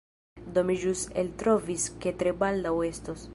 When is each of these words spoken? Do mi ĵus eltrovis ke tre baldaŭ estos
Do 0.55 0.63
mi 0.69 0.77
ĵus 0.83 1.03
eltrovis 1.23 1.85
ke 2.07 2.15
tre 2.23 2.35
baldaŭ 2.41 2.73
estos 2.89 3.29